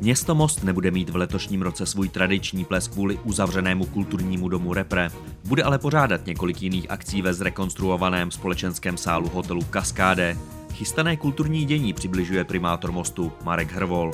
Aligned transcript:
Město 0.00 0.34
Most 0.34 0.64
nebude 0.64 0.90
mít 0.90 1.10
v 1.10 1.16
letošním 1.16 1.62
roce 1.62 1.86
svůj 1.86 2.08
tradiční 2.08 2.64
ples 2.64 2.88
kvůli 2.88 3.18
uzavřenému 3.24 3.86
kulturnímu 3.86 4.48
domu 4.48 4.74
Repre. 4.74 5.10
Bude 5.44 5.62
ale 5.62 5.78
pořádat 5.78 6.26
několik 6.26 6.62
jiných 6.62 6.90
akcí 6.90 7.22
ve 7.22 7.34
zrekonstruovaném 7.34 8.30
společenském 8.30 8.96
sálu 8.96 9.28
hotelu 9.28 9.62
Kaskáde. 9.70 10.36
Chystané 10.72 11.16
kulturní 11.16 11.64
dění 11.64 11.92
přibližuje 11.92 12.44
primátor 12.44 12.92
Mostu 12.92 13.32
Marek 13.44 13.72
Hrvol. 13.72 14.12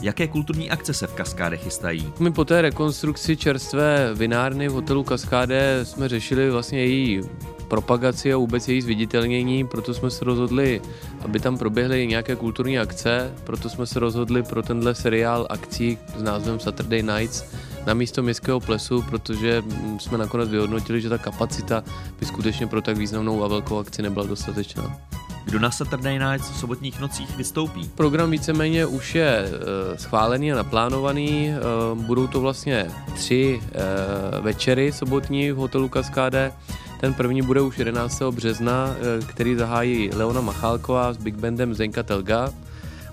Jaké 0.00 0.28
kulturní 0.28 0.70
akce 0.70 0.94
se 0.94 1.06
v 1.06 1.14
Kaskáde 1.14 1.56
chystají? 1.56 2.12
My 2.20 2.32
po 2.32 2.44
té 2.44 2.62
rekonstrukci 2.62 3.36
čerstvé 3.36 4.14
vinárny 4.14 4.68
v 4.68 4.72
hotelu 4.72 5.04
Kaskáde 5.04 5.80
jsme 5.84 6.08
řešili 6.08 6.50
vlastně 6.50 6.78
její 6.78 7.20
propagaci 7.68 8.32
a 8.32 8.36
vůbec 8.36 8.68
její 8.68 8.82
zviditelnění, 8.82 9.66
proto 9.66 9.94
jsme 9.94 10.10
se 10.10 10.24
rozhodli, 10.24 10.82
aby 11.20 11.40
tam 11.40 11.58
proběhly 11.58 12.06
nějaké 12.06 12.36
kulturní 12.36 12.78
akce, 12.78 13.34
proto 13.44 13.68
jsme 13.68 13.86
se 13.86 14.00
rozhodli 14.00 14.42
pro 14.42 14.62
tenhle 14.62 14.94
seriál 14.94 15.46
akcí 15.50 15.98
s 16.16 16.22
názvem 16.22 16.60
Saturday 16.60 17.02
Nights 17.02 17.44
na 17.86 17.94
místo 17.94 18.22
městského 18.22 18.60
plesu, 18.60 19.02
protože 19.02 19.62
jsme 19.98 20.18
nakonec 20.18 20.48
vyhodnotili, 20.48 21.00
že 21.00 21.08
ta 21.08 21.18
kapacita 21.18 21.84
by 22.20 22.26
skutečně 22.26 22.66
pro 22.66 22.82
tak 22.82 22.96
významnou 22.96 23.44
a 23.44 23.48
velkou 23.48 23.78
akci 23.78 24.02
nebyla 24.02 24.26
dostatečná. 24.26 24.98
Kdo 25.46 25.58
na 25.58 25.70
Saturday 25.70 26.18
Nights 26.18 26.50
v 26.50 26.56
sobotních 26.56 27.00
nocích 27.00 27.36
vystoupí? 27.36 27.90
Program 27.94 28.30
víceméně 28.30 28.86
už 28.86 29.14
je 29.14 29.44
e, 29.44 29.98
schválený 29.98 30.52
a 30.52 30.56
naplánovaný. 30.56 31.48
E, 31.48 31.54
budou 31.94 32.26
to 32.26 32.40
vlastně 32.40 32.90
tři 33.14 33.60
e, 33.62 34.40
večery 34.40 34.92
sobotní 34.92 35.52
v 35.52 35.56
hotelu 35.56 35.88
Kaskáde. 35.88 36.52
Ten 37.00 37.14
první 37.14 37.42
bude 37.42 37.60
už 37.60 37.78
11. 37.78 38.22
března, 38.30 38.94
eh, 38.98 39.26
který 39.26 39.54
zahájí 39.54 40.10
Leona 40.14 40.40
Machálková 40.40 41.12
s 41.12 41.16
Big 41.16 41.34
Bandem 41.34 41.74
Zenka 41.74 42.02
Telga. 42.02 42.52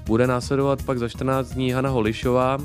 Bude 0.05 0.27
následovat 0.27 0.83
pak 0.83 0.99
za 0.99 1.09
14 1.09 1.49
dní 1.49 1.71
Hana 1.71 1.89
Holišová 1.89 2.57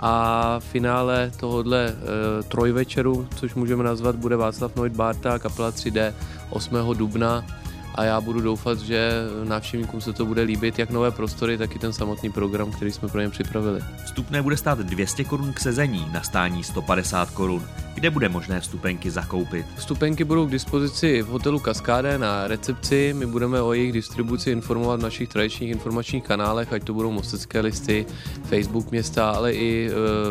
a 0.00 0.60
finále 0.60 1.32
tohohle 1.36 1.88
e, 1.88 2.42
trojvečeru, 2.42 3.28
což 3.36 3.54
můžeme 3.54 3.84
nazvat, 3.84 4.16
bude 4.16 4.36
Václav 4.36 4.76
Noit 4.76 4.92
Barta, 4.92 5.38
kapela 5.38 5.70
3D 5.70 6.14
8. 6.50 6.76
dubna 6.96 7.44
a 7.94 8.04
já 8.04 8.20
budu 8.20 8.40
doufat, 8.40 8.78
že 8.78 9.12
návštěvníkům 9.44 10.00
se 10.00 10.12
to 10.12 10.26
bude 10.26 10.42
líbit, 10.42 10.78
jak 10.78 10.90
nové 10.90 11.10
prostory, 11.10 11.58
tak 11.58 11.76
i 11.76 11.78
ten 11.78 11.92
samotný 11.92 12.30
program, 12.30 12.70
který 12.70 12.92
jsme 12.92 13.08
pro 13.08 13.20
ně 13.20 13.30
připravili. 13.30 13.80
Vstupné 14.04 14.42
bude 14.42 14.56
stát 14.56 14.78
200 14.78 15.24
korun 15.24 15.52
k 15.52 15.60
sezení, 15.60 16.06
na 16.12 16.22
stání 16.22 16.64
150 16.64 17.30
korun. 17.30 17.64
Kde 17.98 18.10
bude 18.10 18.28
možné 18.28 18.60
vstupenky 18.60 19.10
zakoupit? 19.10 19.66
Vstupenky 19.76 20.24
budou 20.24 20.46
k 20.46 20.50
dispozici 20.50 21.22
v 21.22 21.26
hotelu 21.26 21.58
Kaskáde 21.58 22.18
na 22.18 22.48
recepci. 22.48 23.14
My 23.18 23.26
budeme 23.26 23.62
o 23.62 23.72
jejich 23.72 23.92
distribuci 23.92 24.50
informovat 24.50 25.00
v 25.00 25.02
našich 25.02 25.28
tradičních 25.28 25.70
informačních 25.70 26.24
kanálech, 26.24 26.72
ať 26.72 26.84
to 26.84 26.94
budou 26.94 27.10
mostecké 27.10 27.60
listy, 27.60 28.06
Facebook 28.44 28.90
města, 28.90 29.30
ale 29.30 29.52
i 29.52 29.90
e, 29.90 29.90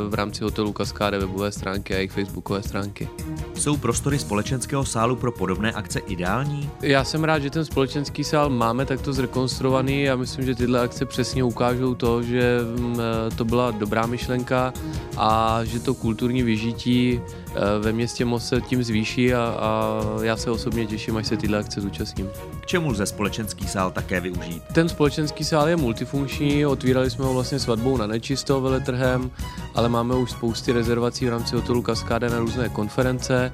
v 0.10 0.14
rámci 0.14 0.44
hotelu 0.44 0.74
Kaskáde 0.74 1.20
webové 1.20 1.52
stránky 1.52 1.94
a 1.94 1.98
jejich 1.98 2.12
facebookové 2.12 2.64
stránky. 2.64 3.10
Jsou 3.56 3.78
prostory 3.78 4.20
společenského 4.20 4.86
sálu 4.86 5.16
pro 5.16 5.32
podobné 5.32 5.72
akce 5.72 6.00
ideální? 6.00 6.70
Já 6.82 7.04
jsem 7.04 7.24
rád, 7.24 7.40
že 7.40 7.50
ten 7.50 7.66
společenský 7.66 8.24
sál 8.24 8.50
máme 8.50 8.86
takto 8.86 9.14
zrekonstruovaný 9.14 10.10
a 10.10 10.16
myslím, 10.16 10.46
že 10.46 10.56
tyhle 10.56 10.80
akce 10.80 11.06
přesně 11.06 11.44
ukážou 11.44 11.96
to, 11.96 12.24
že 12.24 12.60
mm, 12.78 13.00
e, 13.00 13.36
to 13.36 13.46
byla 13.46 13.72
dobrá 13.72 14.06
myšlenka 14.06 14.74
a 15.18 15.60
že 15.64 15.80
to 15.80 15.94
kulturní 15.94 16.44
vyžití 16.44 17.22
e, 17.56 17.57
ve 17.80 17.92
městě 17.92 18.26
Most 18.26 18.48
se 18.48 18.62
tím 18.62 18.84
zvýší 18.84 19.34
a, 19.34 19.58
a 19.60 20.02
já 20.22 20.38
se 20.38 20.52
osobně 20.52 20.86
těším, 20.86 21.18
až 21.18 21.28
se 21.28 21.38
tyhle 21.38 21.60
akce 21.60 21.82
zúčastním. 21.82 22.30
K 22.62 22.66
čemu 22.66 22.90
lze 22.90 23.06
společenský 23.06 23.68
sál 23.68 23.92
také 23.92 24.20
využít? 24.20 24.64
Ten 24.74 24.90
společenský 24.90 25.44
sál 25.44 25.70
je 25.70 25.76
multifunkční, 25.76 26.66
otvírali 26.66 27.10
jsme 27.10 27.26
ho 27.26 27.34
vlastně 27.34 27.60
svatbou 27.60 27.98
na 27.98 28.08
nečisto 28.08 28.62
veletrhem, 28.62 29.32
ale 29.76 29.90
máme 29.90 30.16
už 30.16 30.32
spousty 30.32 30.72
rezervací 30.72 31.26
v 31.26 31.30
rámci 31.30 31.56
hotelu 31.56 31.82
Kaskáda 31.82 32.30
na 32.30 32.40
různé 32.40 32.70
konference. 32.70 33.52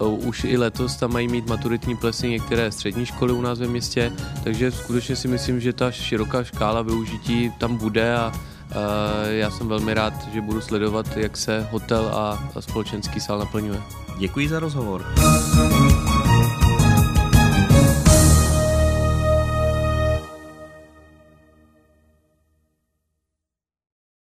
Už 0.00 0.44
i 0.44 0.56
letos 0.56 0.96
tam 0.96 1.12
mají 1.12 1.28
mít 1.28 1.48
maturitní 1.48 1.96
plesy 1.96 2.28
některé 2.28 2.72
střední 2.72 3.06
školy 3.06 3.32
u 3.32 3.40
nás 3.40 3.58
ve 3.58 3.66
městě, 3.66 4.12
takže 4.44 4.70
skutečně 4.70 5.16
si 5.16 5.28
myslím, 5.28 5.60
že 5.60 5.72
ta 5.72 5.90
široká 5.90 6.44
škála 6.44 6.82
využití 6.82 7.52
tam 7.58 7.76
bude 7.76 8.14
a 8.16 8.32
já 9.30 9.50
jsem 9.50 9.68
velmi 9.68 9.94
rád, 9.94 10.28
že 10.32 10.40
budu 10.40 10.60
sledovat, 10.60 11.16
jak 11.16 11.36
se 11.36 11.68
hotel 11.70 12.08
a 12.14 12.48
společenský 12.60 13.20
sál 13.20 13.38
naplňuje. 13.38 13.82
Děkuji 14.18 14.48
za 14.48 14.58
rozhovor. 14.58 15.04